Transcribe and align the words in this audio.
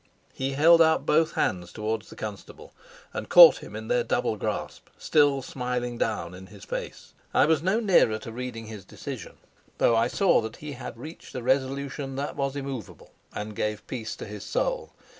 He 0.33 0.53
held 0.53 0.81
out 0.81 1.05
both 1.05 1.33
hands 1.33 1.71
towards 1.71 2.09
the 2.09 2.15
constable 2.15 2.73
and 3.13 3.29
caught 3.29 3.57
him 3.59 3.75
in 3.75 3.87
their 3.87 4.03
double 4.03 4.35
grasp, 4.35 4.87
still 4.97 5.43
smiling 5.43 5.99
down 5.99 6.33
in 6.33 6.47
his 6.47 6.65
face. 6.65 7.13
I 7.35 7.45
was 7.45 7.61
no 7.61 7.79
nearer 7.79 8.17
to 8.17 8.31
reading 8.31 8.65
his 8.65 8.83
decision, 8.83 9.37
though 9.77 9.95
I 9.95 10.07
saw 10.07 10.41
that 10.41 10.55
he 10.55 10.71
had 10.71 10.97
reached 10.97 11.35
a 11.35 11.43
resolution 11.43 12.15
that 12.15 12.35
was 12.35 12.55
immovable 12.55 13.11
and 13.31 13.55
gave 13.55 13.85
peace 13.85 14.15
to 14.15 14.25
his 14.25 14.43
soul. 14.43 14.91